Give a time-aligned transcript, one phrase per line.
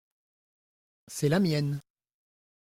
[1.05, 1.79] C’est la mienne.